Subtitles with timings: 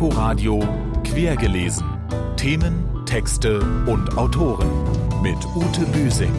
[0.00, 0.60] Inforadio
[1.04, 1.84] Quergelesen.
[2.38, 4.70] Themen, Texte und Autoren
[5.20, 6.32] mit Ute Büsing.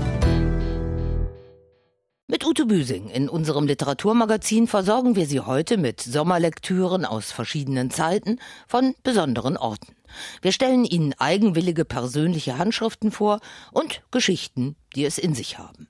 [2.25, 8.39] Mit Ute Büsing in unserem Literaturmagazin versorgen wir Sie heute mit Sommerlektüren aus verschiedenen Zeiten
[8.67, 9.95] von besonderen Orten.
[10.41, 13.41] Wir stellen Ihnen eigenwillige persönliche Handschriften vor
[13.71, 15.87] und Geschichten, die es in sich haben.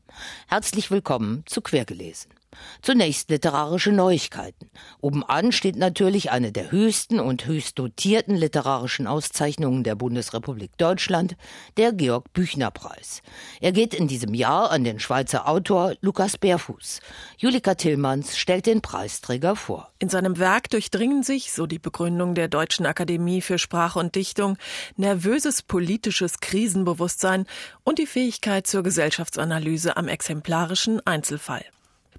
[0.49, 2.33] Herzlich willkommen zu Quergelesen.
[2.81, 4.70] Zunächst literarische Neuigkeiten.
[4.99, 11.35] Obenan steht natürlich eine der höchsten und höchst dotierten literarischen Auszeichnungen der Bundesrepublik Deutschland,
[11.77, 13.22] der Georg Büchner Preis.
[13.61, 16.99] Er geht in diesem Jahr an den Schweizer Autor Lukas Bärfuß.
[17.38, 19.91] Julika Tillmanns stellt den Preisträger vor.
[19.99, 24.58] In seinem Werk durchdringen sich, so die Begründung der Deutschen Akademie für Sprache und Dichtung,
[24.97, 27.45] nervöses politisches Krisenbewusstsein
[27.83, 31.63] und die Fähigkeit zur Gesellschaftsanalyse am exemplarischen Einzelfall.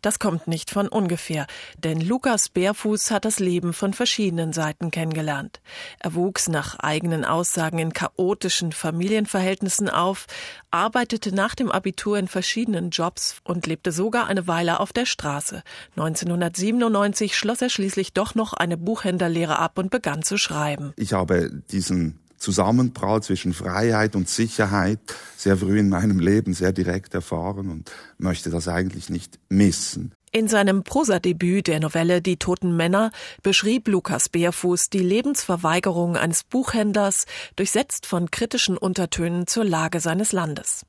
[0.03, 1.47] Das kommt nicht von ungefähr,
[1.79, 5.61] denn Lukas Bärfuß hat das Leben von verschiedenen Seiten kennengelernt.
[6.01, 10.27] Er wuchs nach eigenen Aussagen in chaotischen Familienverhältnissen auf,
[10.73, 15.63] arbeitete nach dem Abitur in verschiedenen Jobs und lebte sogar eine Weile auf der Straße.
[15.97, 20.93] 1997 schloss er schließlich doch noch eine Buchhändlerlehre ab und begann zu schreiben.
[20.97, 24.99] Ich habe diesen Zusammenprall zwischen Freiheit und Sicherheit
[25.37, 30.13] sehr früh in meinem Leben sehr direkt erfahren und möchte das eigentlich nicht missen.
[30.33, 37.27] In seinem Prosadebüt der Novelle Die toten Männer beschrieb Lukas Bärfuß die Lebensverweigerung eines Buchhändlers,
[37.57, 40.87] durchsetzt von kritischen Untertönen zur Lage seines Landes.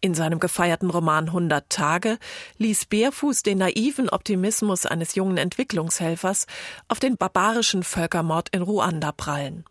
[0.00, 2.18] In seinem gefeierten Roman 100 Tage
[2.58, 6.46] ließ Bärfuß den naiven Optimismus eines jungen Entwicklungshelfers
[6.88, 9.64] auf den barbarischen Völkermord in Ruanda prallen.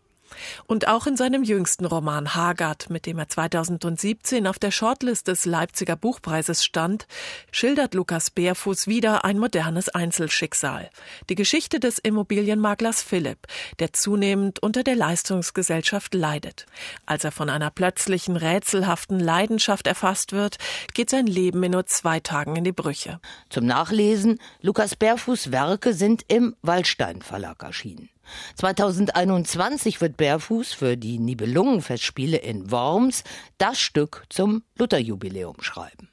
[0.68, 5.46] Und auch in seinem jüngsten Roman Hagard, mit dem er 2017 auf der Shortlist des
[5.46, 7.08] Leipziger Buchpreises stand,
[7.52, 10.90] schildert Lukas Bärfuß wieder ein modernes Einzelschicksal.
[11.30, 13.48] Die Geschichte des Immobilienmaklers Philipp,
[13.80, 16.66] der zunehmend unter der Leistungsgesellschaft leidet.
[17.06, 20.58] Als er von einer plötzlichen rätselhaften Leidenschaft erfasst wird,
[20.94, 23.20] geht sein Leben in nur zwei Tagen in die Brüche.
[23.50, 28.10] Zum Nachlesen, Lukas Bärfuß Werke sind im Waldstein Verlag erschienen.
[28.56, 33.24] 2021 wird Bärfuß für die Nibelungenfestspiele in Worms
[33.58, 36.11] das Stück zum Lutherjubiläum schreiben.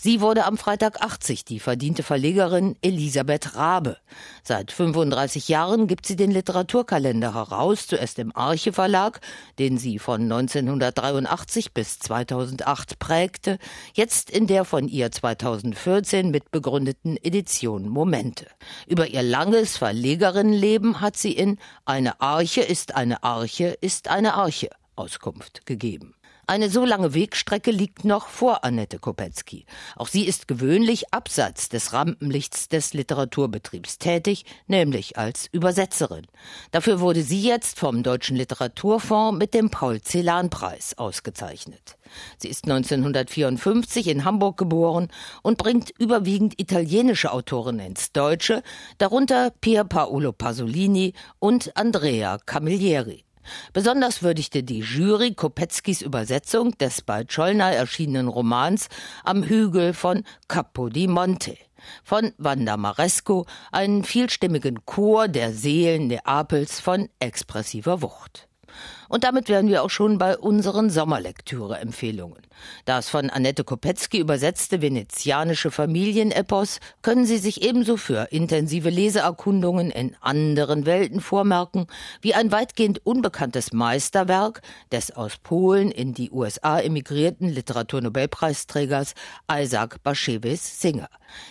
[0.00, 3.96] Sie wurde am Freitag 80, die verdiente Verlegerin Elisabeth Rabe.
[4.44, 9.20] Seit 35 Jahren gibt sie den Literaturkalender heraus, zuerst im Arche Verlag,
[9.58, 13.58] den sie von 1983 bis 2008 prägte,
[13.92, 18.46] jetzt in der von ihr 2014 mitbegründeten Edition Momente.
[18.86, 24.70] Über ihr langes Verlegerinnenleben hat sie in Eine Arche ist eine Arche ist eine Arche
[24.94, 26.14] Auskunft gegeben.
[26.50, 29.66] Eine so lange Wegstrecke liegt noch vor Annette Kopetzky.
[29.96, 36.26] Auch sie ist gewöhnlich abseits des Rampenlichts des Literaturbetriebs tätig, nämlich als Übersetzerin.
[36.70, 41.98] Dafür wurde sie jetzt vom Deutschen Literaturfonds mit dem Paul-Celan-Preis ausgezeichnet.
[42.38, 45.08] Sie ist 1954 in Hamburg geboren
[45.42, 48.62] und bringt überwiegend italienische Autoren ins Deutsche,
[48.96, 53.27] darunter Pier Paolo Pasolini und Andrea Camilleri.
[53.72, 58.88] Besonders würdigte die Jury Kopetzkis Übersetzung des bei Czollner erschienenen Romans
[59.24, 61.56] Am Hügel von Capo di Monte
[62.02, 68.48] von Wanda Maresco, einen vielstimmigen Chor der Seelen Neapels von expressiver Wucht.
[69.08, 72.42] Und damit wären wir auch schon bei unseren Sommerlektüre-Empfehlungen.
[72.84, 80.16] Das von Annette Kopetzky übersetzte venezianische Familienepos können Sie sich ebenso für intensive Leseerkundungen in
[80.20, 81.86] anderen Welten vormerken,
[82.20, 89.14] wie ein weitgehend unbekanntes Meisterwerk des aus Polen in die USA emigrierten Literaturnobelpreisträgers
[89.50, 91.08] Isaac Bashevis Singer.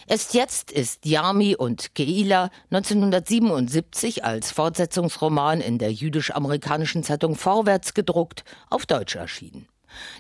[0.08, 8.44] Erst jetzt ist Yami und Keila 1977 als Fortsetzungsroman in der jüdisch-amerikanischen Zeitung Vorwärts gedruckt
[8.70, 9.70] auf Deutsch erschienen.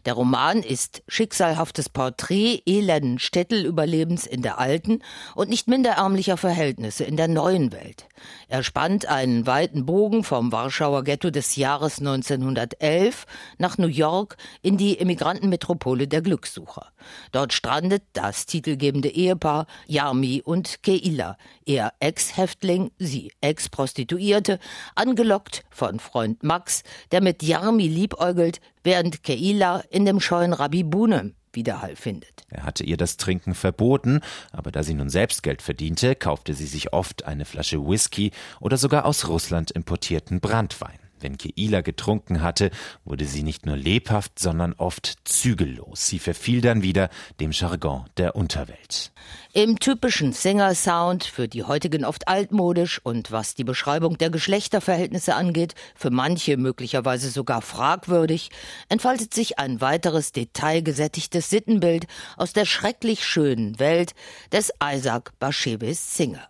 [0.05, 5.01] Der Roman ist schicksalhaftes Porträt elenden Städtelüberlebens in der alten
[5.35, 8.07] und nicht minder ärmlicher Verhältnisse in der neuen Welt.
[8.47, 13.25] Er spannt einen weiten Bogen vom Warschauer Ghetto des Jahres 1911
[13.57, 16.91] nach New York in die Immigrantenmetropole der Glückssucher.
[17.31, 24.59] Dort strandet das titelgebende Ehepaar Yarmi und Keila, er Ex-Häftling, sie Ex-Prostituierte,
[24.95, 31.35] angelockt von Freund Max, der mit Yarmi liebäugelt, während Keila in dem scheuen Rabbi Bunem
[31.51, 32.45] Widerhall findet.
[32.49, 34.21] Er hatte ihr das Trinken verboten,
[34.53, 38.31] aber da sie nun selbst Geld verdiente, kaufte sie sich oft eine Flasche Whisky
[38.61, 40.99] oder sogar aus Russland importierten Brandwein.
[41.19, 42.71] Wenn Keila getrunken hatte,
[43.05, 46.07] wurde sie nicht nur lebhaft, sondern oft zügellos.
[46.07, 47.09] Sie verfiel dann wieder
[47.39, 49.11] dem Jargon der Unterwelt.
[49.53, 55.73] Im typischen Singer-Sound, für die heutigen oft altmodisch und was die Beschreibung der Geschlechterverhältnisse angeht,
[55.95, 58.49] für manche möglicherweise sogar fragwürdig,
[58.89, 62.05] entfaltet sich ein weiteres detailgesättigtes Sittenbild
[62.35, 64.13] aus der schrecklich schönen Welt
[64.51, 66.47] des Isaac Bashevis Singer.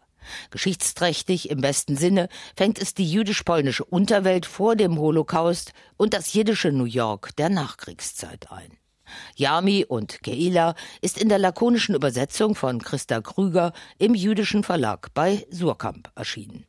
[0.52, 6.72] Geschichtsträchtig im besten Sinne fängt es die jüdisch-polnische Unterwelt vor dem Holocaust und das jiddische
[6.72, 8.78] New York der Nachkriegszeit ein.
[9.36, 15.46] Yami und Keila ist in der lakonischen Übersetzung von Christa Krüger im jüdischen Verlag bei
[15.50, 16.66] Surkamp erschienen.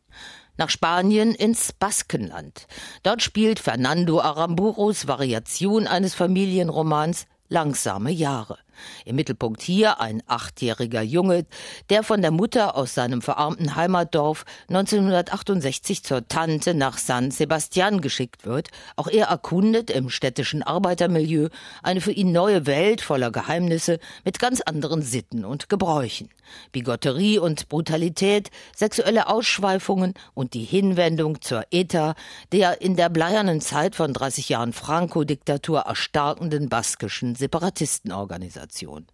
[0.56, 2.66] Nach Spanien ins Baskenland.
[3.04, 8.58] Dort spielt Fernando Aramburos Variation eines Familienromans Langsame Jahre.
[9.04, 11.46] Im Mittelpunkt hier ein achtjähriger Junge,
[11.90, 18.46] der von der Mutter aus seinem verarmten Heimatdorf 1968 zur Tante nach San Sebastian geschickt
[18.46, 18.68] wird.
[18.96, 21.48] Auch er erkundet im städtischen Arbeitermilieu
[21.82, 26.28] eine für ihn neue Welt voller Geheimnisse mit ganz anderen Sitten und Gebräuchen.
[26.72, 32.14] Bigotterie und Brutalität, sexuelle Ausschweifungen und die Hinwendung zur ETA,
[32.52, 38.67] der in der bleiernen Zeit von 30 Jahren Franco-Diktatur erstarkenden baskischen Separatistenorganisation.
[38.68, 39.06] Situation.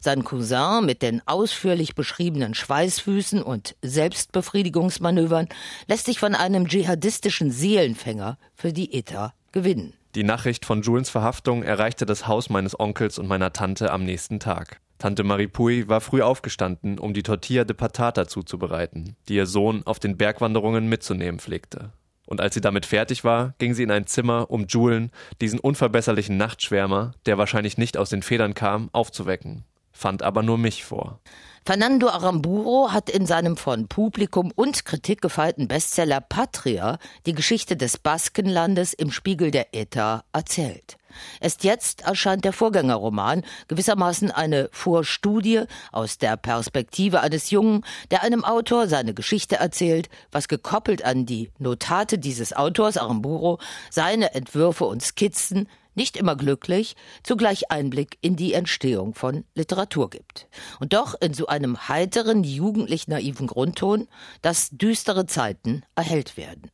[0.00, 5.48] Sein Cousin mit den ausführlich beschriebenen Schweißfüßen und Selbstbefriedigungsmanövern
[5.86, 9.94] lässt sich von einem dschihadistischen Seelenfänger für die ETA gewinnen.
[10.16, 14.40] Die Nachricht von Julens Verhaftung erreichte das Haus meines Onkels und meiner Tante am nächsten
[14.40, 14.80] Tag.
[14.98, 20.00] Tante Maripui war früh aufgestanden, um die Tortilla de Patata zuzubereiten, die ihr Sohn auf
[20.00, 21.92] den Bergwanderungen mitzunehmen pflegte.
[22.30, 25.10] Und als sie damit fertig war, ging sie in ein Zimmer, um Julen,
[25.40, 30.84] diesen unverbesserlichen Nachtschwärmer, der wahrscheinlich nicht aus den Federn kam, aufzuwecken, fand aber nur mich
[30.84, 31.18] vor.
[31.66, 37.98] Fernando Aramburo hat in seinem von Publikum und Kritik gefeierten Bestseller Patria die Geschichte des
[37.98, 40.99] Baskenlandes im Spiegel der ETA erzählt.
[41.40, 48.44] Erst jetzt erscheint der Vorgängerroman gewissermaßen eine Vorstudie aus der Perspektive eines Jungen, der einem
[48.44, 53.58] Autor seine Geschichte erzählt, was gekoppelt an die Notate dieses Autors Aramburo,
[53.90, 60.48] seine Entwürfe und Skizzen nicht immer glücklich, zugleich Einblick in die Entstehung von Literatur gibt.
[60.78, 64.08] Und doch in so einem heiteren, jugendlich naiven Grundton,
[64.40, 66.70] dass düstere Zeiten erhellt werden.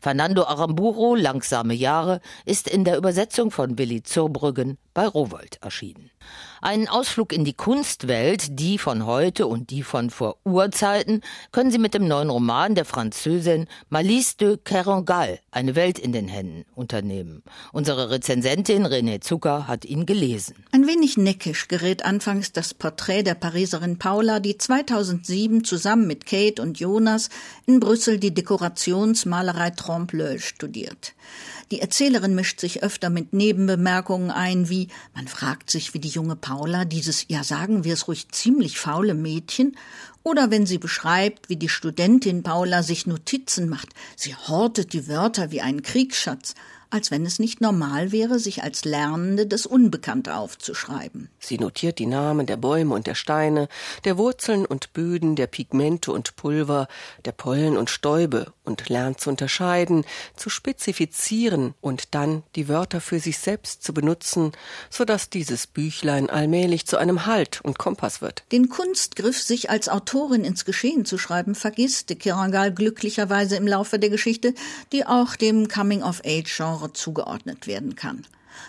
[0.00, 6.10] Fernando Aramburo, Langsame Jahre, ist in der Übersetzung von Willi Zurbrüggen bei Rowold erschienen.
[6.60, 11.22] Einen Ausflug in die Kunstwelt, die von heute und die von vor Urzeiten,
[11.52, 16.26] können Sie mit dem neuen Roman der Französin Malice de Kerangal, Eine Welt in den
[16.26, 17.44] Händen, unternehmen.
[17.72, 20.64] Unsere Rezensentin René Zucker hat ihn gelesen.
[20.72, 26.60] Ein wenig neckisch gerät anfangs das Porträt der Pariserin Paula, die 2007 zusammen mit Kate
[26.60, 27.28] und Jonas
[27.66, 31.14] in Brüssel die Dekorationsmalerei Trompe-l'œil studiert.
[31.70, 36.36] Die Erzählerin mischt sich öfter mit Nebenbemerkungen ein, wie man fragt sich, wie die junge
[36.36, 39.76] Paula dieses, ja sagen wir es ruhig, ziemlich faule Mädchen,
[40.22, 45.50] oder wenn sie beschreibt, wie die Studentin Paula sich Notizen macht, sie hortet die Wörter
[45.50, 46.54] wie einen Kriegsschatz,
[46.90, 51.28] als wenn es nicht normal wäre, sich als Lernende das Unbekannte aufzuschreiben.
[51.38, 53.68] Sie notiert die Namen der Bäume und der Steine,
[54.04, 56.88] der Wurzeln und Böden, der Pigmente und Pulver,
[57.24, 60.04] der Pollen und Stäube und lernt zu unterscheiden,
[60.36, 64.52] zu spezifizieren und dann die Wörter für sich selbst zu benutzen,
[64.90, 68.44] so dass dieses Büchlein allmählich zu einem Halt und Kompass wird.
[68.52, 73.98] Den Kunstgriff, sich als Autorin ins Geschehen zu schreiben, vergisst de Kerangal glücklicherweise im Laufe
[73.98, 74.54] der Geschichte,
[74.92, 78.24] die auch dem Coming-of-Age-Genre Genre zugeordnet werden kann.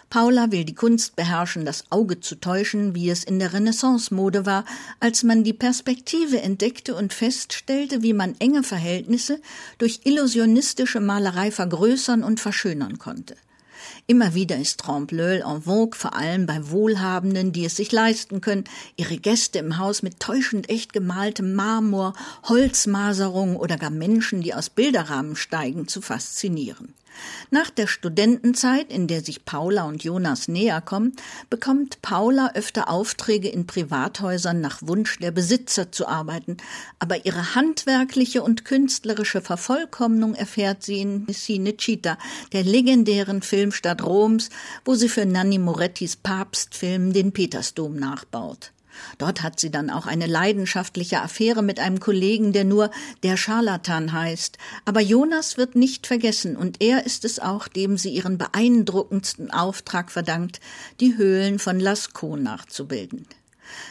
[0.10, 4.66] Paula will die Kunst beherrschen, das Auge zu täuschen, wie es in der Renaissance-Mode war,
[5.00, 9.42] als man die Perspektive entdeckte und feststellte, wie man enge Verhältnisse
[9.80, 13.36] durch illusionistische Malerei vergrößern und verschönern konnte.
[14.06, 18.66] Immer wieder ist Trompe-l'œil en vogue, vor allem bei Wohlhabenden, die es sich leisten können,
[18.96, 22.14] ihre Gäste im Haus mit täuschend echt gemaltem Marmor,
[22.44, 26.94] Holzmaserung oder gar Menschen, die aus Bilderrahmen steigen, zu faszinieren.
[27.52, 31.16] Nach der Studentenzeit, in der sich Paula und Jonas näher kommen,
[31.50, 36.58] bekommt Paula öfter Aufträge in Privathäusern nach Wunsch der Besitzer zu arbeiten,
[37.00, 42.18] aber ihre handwerkliche und künstlerische Vervollkommnung erfährt sie in Cinecittà,
[42.54, 44.50] der legendären Filmstadt Roms,
[44.86, 48.72] wo sie für Nanni Morettis Papstfilm den Petersdom nachbaut.
[49.18, 52.92] Dort hat sie dann auch eine leidenschaftliche Affäre mit einem Kollegen, der nur
[53.24, 54.58] der Scharlatan heißt.
[54.86, 60.12] Aber Jonas wird nicht vergessen und er ist es auch, dem sie ihren beeindruckendsten Auftrag
[60.12, 60.60] verdankt,
[61.00, 63.26] die Höhlen von Lascaux nachzubilden.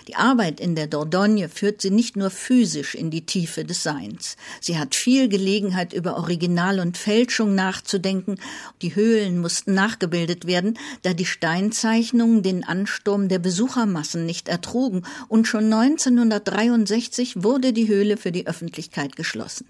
[0.06, 4.36] Die Arbeit in der Dordogne führt sie nicht nur physisch in die Tiefe des Seins.
[4.60, 8.36] Sie hat viel Gelegenheit, über Original und Fälschung nachzudenken.
[8.82, 15.46] Die Höhlen mussten nachgebildet werden, da die Steinzeichnungen den Ansturm der Besuchermassen nicht ertrugen, und
[15.46, 19.66] schon 1963 wurde die Höhle für die Öffentlichkeit geschlossen.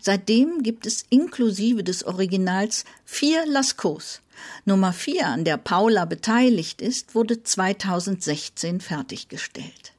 [0.00, 4.20] Seitdem gibt es inklusive des Originals vier Lascaux.
[4.64, 9.92] Nummer vier, an der Paula beteiligt ist, wurde 2016 fertiggestellt.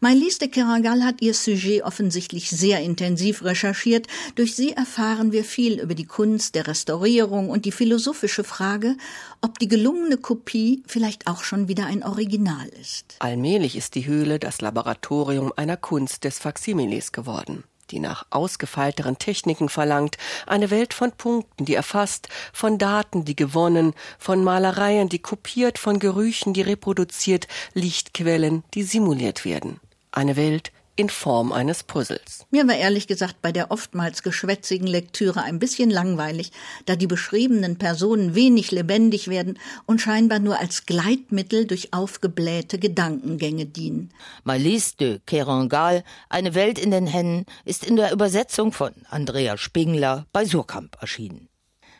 [0.00, 4.06] Maïlis de Kerangal hat ihr Sujet offensichtlich sehr intensiv recherchiert.
[4.34, 8.96] Durch sie erfahren wir viel über die Kunst der Restaurierung und die philosophische Frage,
[9.40, 13.16] ob die gelungene Kopie vielleicht auch schon wieder ein Original ist.
[13.18, 19.68] Allmählich ist die Höhle das Laboratorium einer Kunst des Faksimiles geworden die nach ausgefeilteren Techniken
[19.68, 25.78] verlangt, eine Welt von Punkten, die erfasst, von Daten, die gewonnen, von Malereien, die kopiert,
[25.78, 29.80] von Gerüchen, die reproduziert, Lichtquellen, die simuliert werden.
[30.12, 32.46] Eine Welt, in Form eines Puzzles.
[32.50, 36.52] Mir war ehrlich gesagt bei der oftmals geschwätzigen Lektüre ein bisschen langweilig,
[36.86, 43.66] da die beschriebenen Personen wenig lebendig werden und scheinbar nur als Gleitmittel durch aufgeblähte Gedankengänge
[43.66, 44.10] dienen.
[44.44, 50.26] Malise de Kerangal, Eine Welt in den Händen, ist in der Übersetzung von Andrea Spingler
[50.32, 51.48] bei Surkamp erschienen.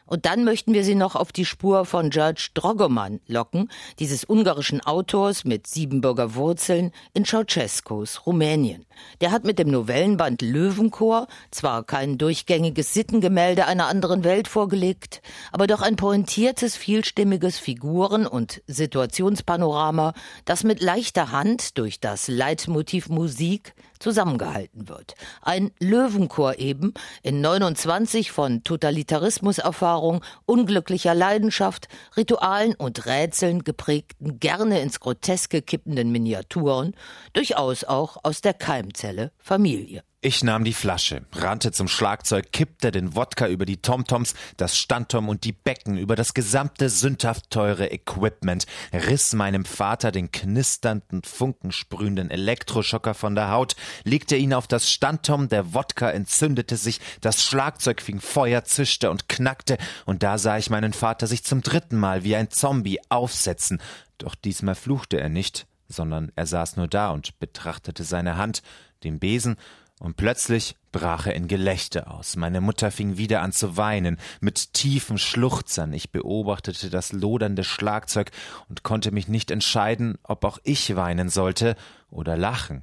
[0.07, 4.83] Und dann möchten wir Sie noch auf die Spur von George Drogoman locken, dieses ungarischen
[4.83, 8.85] Autors mit Siebenbürger Wurzeln in Ceausescus, Rumänien.
[9.23, 15.67] Der hat mit dem Novellenband Löwenchor zwar kein durchgängiges Sittengemälde einer anderen Welt vorgelegt, aber
[15.67, 20.13] doch ein pointiertes, vielstimmiges Figuren- und Situationspanorama,
[20.45, 25.15] das mit leichter Hand durch das Leitmotiv Musik zusammengehalten wird.
[25.41, 26.93] Ein Löwenchor eben,
[27.23, 36.95] in 29 von Totalitarismuserfahrung, unglücklicher Leidenschaft, Ritualen und Rätseln geprägten, gerne ins Groteske kippenden Miniaturen,
[37.33, 40.03] durchaus auch aus der Keimzelle Familie.
[40.26, 45.28] Ich nahm die Flasche, rannte zum Schlagzeug, kippte den Wodka über die Tomtoms, das Standtom
[45.28, 48.64] und die Becken, über das gesamte sündhaft teure Equipment,
[48.95, 55.50] riss meinem Vater den knisternden, funkensprühenden Elektroschocker von der Haut, legte ihn auf das Standtom,
[55.50, 59.76] der Wodka entzündete sich, das Schlagzeug fing Feuer, zischte und knackte,
[60.07, 63.78] und da sah ich meinen Vater sich zum dritten Mal wie ein Zombie aufsetzen.
[64.16, 68.62] Doch diesmal fluchte er nicht, sondern er saß nur da und betrachtete seine Hand,
[69.02, 69.57] den Besen
[70.01, 72.37] und plötzlich brach er in Gelächter aus.
[72.37, 75.93] Meine Mutter fing wieder an zu weinen, mit tiefen Schluchzern.
[75.93, 78.31] Ich beobachtete das lodernde Schlagzeug
[78.69, 81.77] und konnte mich nicht entscheiden, ob auch ich weinen sollte
[82.11, 82.83] oder lachen.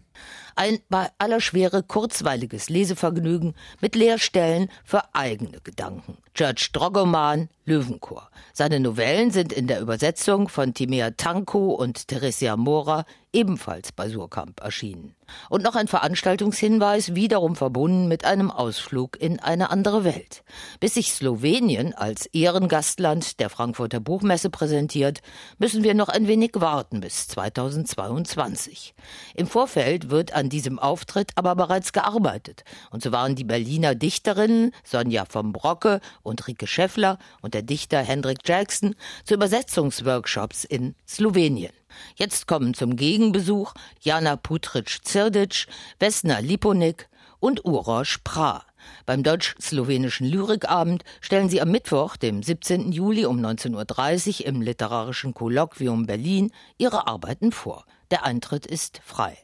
[0.56, 6.18] Ein bei aller Schwere kurzweiliges Lesevergnügen mit Leerstellen für eigene Gedanken.
[6.34, 8.30] George Drogoman, Löwenchor.
[8.54, 14.62] Seine Novellen sind in der Übersetzung von Timea Tanko und Teresia Mora ebenfalls bei Surkamp
[14.62, 15.16] erschienen.
[15.50, 20.44] Und noch ein Veranstaltungshinweis, wiederum verbunden mit einem Ausflug in eine andere Welt.
[20.82, 25.22] Bis sich Slowenien als Ehrengastland der Frankfurter Buchmesse präsentiert,
[25.58, 28.94] müssen wir noch ein wenig warten bis 2022.
[29.36, 32.64] Im Vorfeld wird an diesem Auftritt aber bereits gearbeitet.
[32.92, 38.00] Und so waren die Berliner Dichterinnen Sonja vom Brocke und Rike Scheffler und der Dichter
[38.00, 41.74] Hendrik Jackson zu Übersetzungsworkshops in Slowenien.
[42.16, 45.68] Jetzt kommen zum Gegenbesuch Jana Putric-Zirdic,
[46.00, 48.64] Vesna Liponik und Uroš Pra.
[49.06, 52.92] Beim deutsch-slowenischen Lyrikabend stellen sie am Mittwoch, dem 17.
[52.92, 57.86] Juli um 19.30 Uhr im Literarischen Kolloquium Berlin ihre Arbeiten vor.
[58.10, 59.38] Der Eintritt ist frei.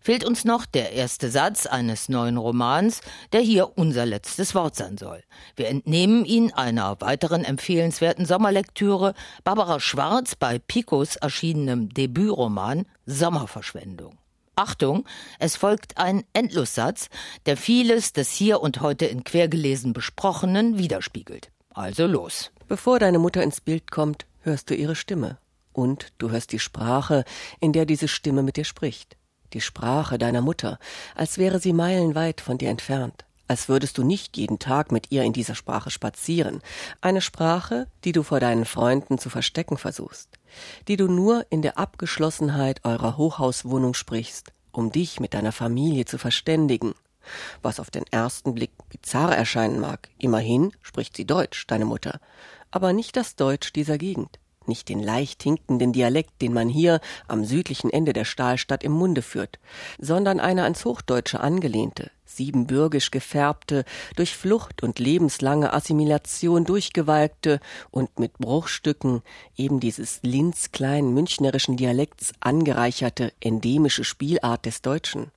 [0.00, 3.00] Fehlt uns noch der erste Satz eines neuen Romans,
[3.32, 5.22] der hier unser letztes Wort sein soll.
[5.56, 9.14] Wir entnehmen ihn einer weiteren empfehlenswerten Sommerlektüre
[9.44, 14.18] Barbara Schwarz bei Picos erschienenem Debütroman Sommerverschwendung.
[14.56, 15.04] Achtung,
[15.38, 17.10] es folgt ein Endlossatz,
[17.44, 21.50] der vieles des hier und heute in Quergelesen Besprochenen widerspiegelt.
[21.74, 22.52] Also los.
[22.66, 25.38] Bevor deine Mutter ins Bild kommt, hörst du ihre Stimme.
[25.72, 27.24] Und du hörst die Sprache,
[27.60, 29.18] in der diese Stimme mit dir spricht
[29.52, 30.78] die Sprache deiner Mutter,
[31.14, 35.22] als wäre sie meilenweit von dir entfernt, als würdest du nicht jeden Tag mit ihr
[35.22, 36.62] in dieser Sprache spazieren,
[37.00, 40.30] eine Sprache, die du vor deinen Freunden zu verstecken versuchst,
[40.88, 46.18] die du nur in der Abgeschlossenheit eurer Hochhauswohnung sprichst, um dich mit deiner Familie zu
[46.18, 46.94] verständigen,
[47.62, 50.08] was auf den ersten Blick bizarr erscheinen mag.
[50.18, 52.20] Immerhin spricht sie Deutsch, deine Mutter,
[52.70, 54.38] aber nicht das Deutsch dieser Gegend
[54.68, 59.22] nicht den leicht hinkenden Dialekt, den man hier am südlichen Ende der Stahlstadt im Munde
[59.22, 59.58] führt,
[59.98, 63.84] sondern eine ans Hochdeutsche angelehnte, siebenbürgisch gefärbte,
[64.16, 69.22] durch Flucht und lebenslange Assimilation durchgewalkte und mit Bruchstücken
[69.56, 75.30] eben dieses linzkleinen münchnerischen Dialekts angereicherte endemische Spielart des Deutschen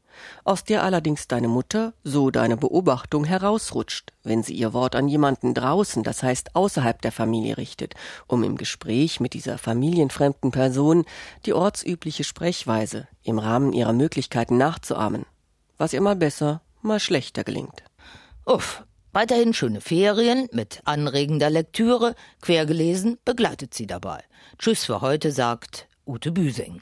[0.43, 5.53] aus der allerdings deine Mutter, so deine Beobachtung, herausrutscht, wenn sie ihr Wort an jemanden
[5.53, 7.95] draußen, das heißt außerhalb der Familie richtet,
[8.27, 11.05] um im Gespräch mit dieser familienfremden Person
[11.45, 15.25] die ortsübliche Sprechweise im Rahmen ihrer Möglichkeiten nachzuahmen,
[15.77, 17.83] was ihr mal besser, mal schlechter gelingt.
[18.45, 24.23] Uff, weiterhin schöne Ferien mit anregender Lektüre, quergelesen begleitet sie dabei.
[24.57, 26.81] Tschüss für heute, sagt Ute Büsing.